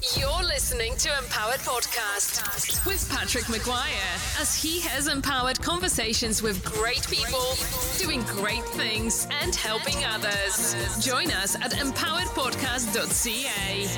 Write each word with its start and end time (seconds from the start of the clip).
You're 0.00 0.42
listening 0.44 0.96
to 0.96 1.10
Empowered 1.18 1.60
Podcast 1.60 2.86
with 2.86 3.06
Patrick 3.10 3.44
McGuire 3.44 4.40
as 4.40 4.54
he 4.54 4.80
has 4.80 5.06
empowered 5.06 5.60
conversations 5.60 6.42
with 6.42 6.64
great 6.64 7.06
people, 7.08 7.44
doing 7.98 8.22
great 8.22 8.64
things, 8.64 9.26
and 9.42 9.54
helping 9.54 10.02
others. 10.04 10.74
Join 11.04 11.30
us 11.30 11.56
at 11.56 11.72
empoweredpodcast.ca. 11.72 13.88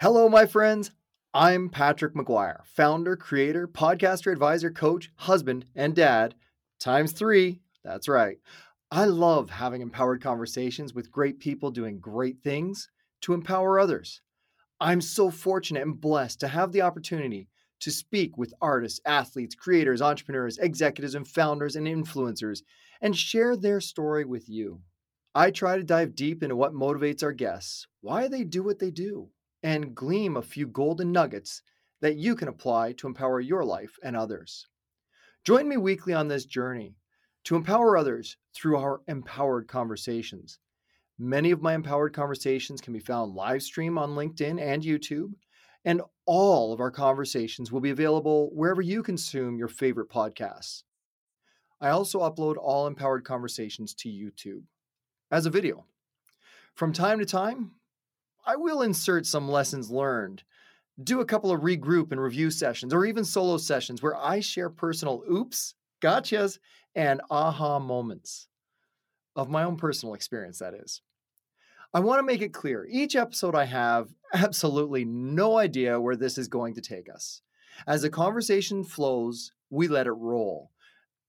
Hello, 0.00 0.28
my 0.28 0.46
friends. 0.46 0.92
I'm 1.32 1.70
Patrick 1.70 2.14
McGuire, 2.14 2.64
founder, 2.64 3.16
creator, 3.16 3.66
podcaster, 3.66 4.30
advisor, 4.30 4.70
coach, 4.70 5.10
husband, 5.16 5.64
and 5.74 5.92
dad. 5.94 6.34
Times 6.78 7.10
three. 7.12 7.60
That's 7.82 8.06
right. 8.08 8.38
I 8.94 9.06
love 9.06 9.50
having 9.50 9.80
empowered 9.80 10.22
conversations 10.22 10.94
with 10.94 11.10
great 11.10 11.40
people 11.40 11.72
doing 11.72 11.98
great 11.98 12.44
things 12.44 12.88
to 13.22 13.34
empower 13.34 13.80
others. 13.80 14.20
I'm 14.78 15.00
so 15.00 15.32
fortunate 15.32 15.82
and 15.82 16.00
blessed 16.00 16.38
to 16.38 16.46
have 16.46 16.70
the 16.70 16.82
opportunity 16.82 17.48
to 17.80 17.90
speak 17.90 18.38
with 18.38 18.54
artists, 18.60 19.00
athletes, 19.04 19.56
creators, 19.56 20.00
entrepreneurs, 20.00 20.58
executives, 20.58 21.16
and 21.16 21.26
founders 21.26 21.74
and 21.74 21.88
influencers 21.88 22.62
and 23.00 23.16
share 23.16 23.56
their 23.56 23.80
story 23.80 24.24
with 24.24 24.48
you. 24.48 24.80
I 25.34 25.50
try 25.50 25.76
to 25.76 25.82
dive 25.82 26.14
deep 26.14 26.44
into 26.44 26.54
what 26.54 26.72
motivates 26.72 27.24
our 27.24 27.32
guests, 27.32 27.88
why 28.00 28.28
they 28.28 28.44
do 28.44 28.62
what 28.62 28.78
they 28.78 28.92
do, 28.92 29.28
and 29.64 29.96
gleam 29.96 30.36
a 30.36 30.40
few 30.40 30.68
golden 30.68 31.10
nuggets 31.10 31.62
that 32.00 32.14
you 32.14 32.36
can 32.36 32.46
apply 32.46 32.92
to 32.92 33.08
empower 33.08 33.40
your 33.40 33.64
life 33.64 33.98
and 34.04 34.16
others. 34.16 34.68
Join 35.42 35.68
me 35.68 35.78
weekly 35.78 36.14
on 36.14 36.28
this 36.28 36.44
journey 36.44 36.94
to 37.44 37.56
empower 37.56 37.96
others 37.96 38.36
through 38.54 38.78
our 38.78 39.00
empowered 39.06 39.68
conversations. 39.68 40.58
Many 41.18 41.50
of 41.50 41.62
my 41.62 41.74
empowered 41.74 42.12
conversations 42.12 42.80
can 42.80 42.92
be 42.92 42.98
found 42.98 43.34
live 43.34 43.62
stream 43.62 43.98
on 43.98 44.16
LinkedIn 44.16 44.60
and 44.60 44.82
YouTube, 44.82 45.34
and 45.84 46.02
all 46.26 46.72
of 46.72 46.80
our 46.80 46.90
conversations 46.90 47.70
will 47.70 47.80
be 47.80 47.90
available 47.90 48.50
wherever 48.52 48.82
you 48.82 49.02
consume 49.02 49.58
your 49.58 49.68
favorite 49.68 50.08
podcasts. 50.08 50.82
I 51.80 51.90
also 51.90 52.20
upload 52.20 52.56
all 52.56 52.86
empowered 52.86 53.24
conversations 53.24 53.94
to 53.94 54.08
YouTube 54.08 54.62
as 55.30 55.44
a 55.44 55.50
video. 55.50 55.84
From 56.74 56.92
time 56.92 57.18
to 57.18 57.26
time, 57.26 57.72
I 58.46 58.56
will 58.56 58.82
insert 58.82 59.26
some 59.26 59.48
lessons 59.48 59.90
learned, 59.90 60.42
do 61.02 61.20
a 61.20 61.24
couple 61.24 61.50
of 61.50 61.60
regroup 61.60 62.10
and 62.10 62.20
review 62.20 62.50
sessions, 62.50 62.94
or 62.94 63.04
even 63.04 63.24
solo 63.24 63.58
sessions 63.58 64.02
where 64.02 64.16
I 64.16 64.40
share 64.40 64.70
personal 64.70 65.22
oops, 65.30 65.74
gotchas, 66.00 66.58
and 66.94 67.20
aha 67.30 67.78
moments 67.78 68.48
of 69.36 69.50
my 69.50 69.64
own 69.64 69.76
personal 69.76 70.14
experience, 70.14 70.58
that 70.58 70.74
is. 70.74 71.02
I 71.92 72.00
want 72.00 72.18
to 72.18 72.24
make 72.24 72.42
it 72.42 72.52
clear 72.52 72.86
each 72.90 73.14
episode 73.14 73.54
I 73.54 73.64
have 73.64 74.08
absolutely 74.34 75.04
no 75.04 75.58
idea 75.58 76.00
where 76.00 76.16
this 76.16 76.38
is 76.38 76.48
going 76.48 76.74
to 76.74 76.80
take 76.80 77.08
us. 77.12 77.40
As 77.86 78.02
the 78.02 78.10
conversation 78.10 78.84
flows, 78.84 79.52
we 79.70 79.88
let 79.88 80.06
it 80.06 80.12
roll. 80.12 80.70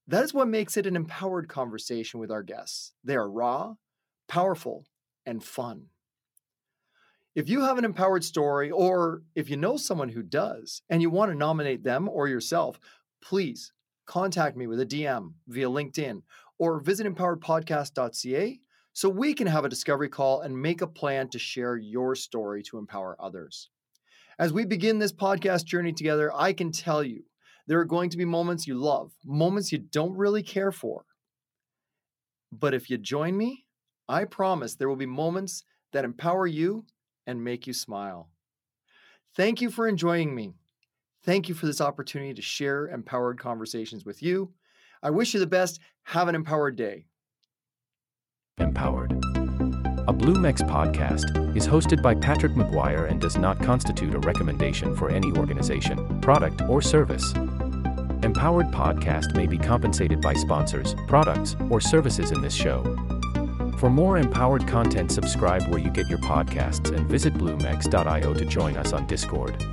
That 0.08 0.24
is 0.24 0.34
what 0.34 0.48
makes 0.48 0.78
it 0.78 0.86
an 0.86 0.96
empowered 0.96 1.48
conversation 1.50 2.20
with 2.20 2.32
our 2.32 2.44
guests. 2.44 2.94
They 3.04 3.16
are 3.16 3.30
raw, 3.30 3.76
powerful, 4.28 4.86
and 5.26 5.44
fun. 5.44 5.88
If 7.34 7.50
you 7.50 7.62
have 7.62 7.78
an 7.78 7.86
empowered 7.86 8.24
story, 8.24 8.72
or 8.72 9.24
if 9.36 9.50
you 9.50 9.58
know 9.58 9.78
someone 9.78 10.10
who 10.10 10.22
does, 10.24 10.84
and 10.90 11.02
you 11.02 11.10
want 11.10 11.32
to 11.32 11.38
nominate 11.38 11.84
them 11.84 12.08
or 12.08 12.28
yourself, 12.28 12.80
please 13.22 13.74
contact 14.06 14.58
me 14.58 14.68
with 14.68 14.80
a 14.80 14.86
DM 14.86 15.34
via 15.48 15.68
LinkedIn 15.68 16.22
or 16.58 16.80
visit 16.80 17.08
empoweredpodcast.ca 17.08 18.60
so 18.94 19.10
we 19.10 19.34
can 19.34 19.48
have 19.48 19.66
a 19.66 19.70
discovery 19.70 20.10
call 20.10 20.42
and 20.42 20.62
make 20.62 20.82
a 20.82 20.88
plan 20.88 21.28
to 21.30 21.40
share 21.40 21.76
your 21.76 22.16
story 22.16 22.64
to 22.64 22.78
empower 22.78 23.18
others. 23.20 23.70
As 24.40 24.54
we 24.54 24.66
begin 24.66 25.00
this 25.00 25.14
podcast 25.14 25.66
journey 25.66 25.94
together, 25.94 26.32
I 26.34 26.54
can 26.54 26.72
tell 26.72 27.04
you 27.04 27.24
there 27.68 27.80
are 27.80 27.86
going 27.86 28.10
to 28.10 28.18
be 28.18 28.26
moments 28.26 28.68
you 28.68 28.76
love, 28.76 29.12
moments 29.26 29.72
you 29.72 29.80
don't 29.80 30.16
really 30.16 30.44
care 30.44 30.72
for. 30.72 31.06
But 32.52 32.74
if 32.74 32.90
you 32.90 32.98
join 32.98 33.36
me, 33.36 33.66
I 34.08 34.26
promise 34.26 34.76
there 34.76 34.88
will 34.88 34.96
be 34.96 35.06
moments 35.06 35.64
that 35.92 36.06
empower 36.06 36.48
you 36.48 36.86
and 37.26 37.44
make 37.44 37.68
you 37.68 37.74
smile. 37.74 38.30
Thank 39.36 39.62
you 39.62 39.70
for 39.70 39.88
enjoying 39.88 40.34
me. 40.34 40.54
Thank 41.26 41.50
you 41.50 41.56
for 41.56 41.66
this 41.66 41.82
opportunity 41.82 42.36
to 42.36 42.42
share 42.42 42.88
empowered 42.88 43.40
conversations 43.40 44.06
with 44.06 44.22
you. 44.22 44.54
I 45.02 45.10
wish 45.10 45.34
you 45.34 45.40
the 45.40 45.48
best. 45.48 45.80
Have 46.04 46.28
an 46.28 46.36
empowered 46.36 46.76
day. 46.76 47.08
Empowered. 48.60 49.12
A 50.08 50.14
BlueMex 50.14 50.62
podcast 50.70 51.56
is 51.58 51.68
hosted 51.68 52.04
by 52.04 52.14
Patrick 52.14 52.52
McGuire 52.52 53.10
and 53.10 53.20
does 53.20 53.38
not 53.38 53.60
constitute 53.60 54.14
a 54.14 54.20
recommendation 54.20 54.96
for 54.96 55.10
any 55.10 55.32
organization, 55.32 56.22
product, 56.22 56.62
or 56.70 56.80
service. 56.80 57.34
Empowered 57.34 58.68
Podcast 58.68 59.36
may 59.36 59.48
be 59.48 59.58
compensated 59.58 60.22
by 60.22 60.34
sponsors, 60.34 60.96
products, 61.08 61.56
or 61.72 61.82
services 61.82 62.32
in 62.32 62.42
this 62.42 62.54
show. 62.54 62.84
For 63.80 63.90
more 63.90 64.20
empowered 64.20 64.68
content, 64.68 65.12
subscribe 65.12 65.68
where 65.70 65.80
you 65.80 65.90
get 65.90 66.08
your 66.08 66.20
podcasts 66.20 66.96
and 66.96 67.08
visit 67.08 67.34
bluemex.io 67.34 68.34
to 68.36 68.46
join 68.46 68.78
us 68.78 68.94
on 68.94 69.08
Discord. 69.08 69.64